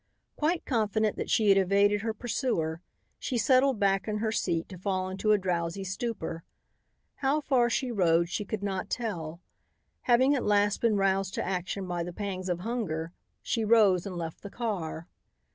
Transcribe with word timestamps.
Quite 0.35 0.65
confident 0.65 1.15
that 1.17 1.29
she 1.29 1.49
had 1.49 1.59
evaded 1.59 2.01
her 2.01 2.11
pursuer, 2.11 2.81
she 3.19 3.37
settled 3.37 3.79
back 3.79 4.07
in 4.07 4.17
her 4.17 4.31
seat 4.31 4.67
to 4.69 4.77
fall 4.79 5.09
into 5.09 5.31
a 5.31 5.37
drowsy 5.37 5.83
stupor. 5.83 6.43
How 7.17 7.39
far 7.39 7.69
she 7.69 7.91
rode 7.91 8.27
she 8.27 8.43
could 8.43 8.63
not 8.63 8.89
tell. 8.89 9.41
Having 10.09 10.33
at 10.33 10.43
last 10.43 10.81
been 10.81 10.95
roused 10.97 11.35
to 11.35 11.45
action 11.45 11.85
by 11.87 12.01
the 12.01 12.13
pangs 12.13 12.49
of 12.49 12.61
hunger, 12.61 13.11
she 13.43 13.63
rose 13.63 14.07
and 14.07 14.17
left 14.17 14.41
the 14.41 14.49
car. 14.49 15.07